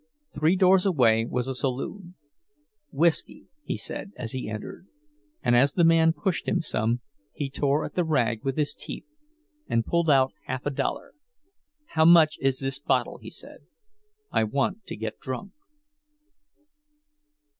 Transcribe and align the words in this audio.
Three 0.33 0.55
doors 0.55 0.87
away 0.87 1.27
was 1.29 1.47
a 1.47 1.53
saloon. 1.53 2.15
"Whisky," 2.91 3.45
he 3.63 3.77
said, 3.77 4.13
as 4.17 4.31
he 4.31 4.49
entered, 4.49 4.87
and 5.43 5.55
as 5.55 5.73
the 5.73 5.83
man 5.83 6.11
pushed 6.11 6.47
him 6.47 6.59
some, 6.59 7.01
he 7.33 7.51
tore 7.51 7.85
at 7.85 7.93
the 7.93 8.03
rag 8.03 8.43
with 8.43 8.57
his 8.57 8.73
teeth 8.73 9.11
and 9.67 9.85
pulled 9.85 10.09
out 10.09 10.33
half 10.47 10.65
a 10.65 10.71
dollar. 10.71 11.13
"How 11.89 12.05
much 12.05 12.39
is 12.41 12.57
the 12.57 12.79
bottle?" 12.83 13.19
he 13.19 13.29
said. 13.29 13.67
"I 14.31 14.43
want 14.43 14.87
to 14.87 14.95
get 14.95 15.19
drunk." 15.19 15.51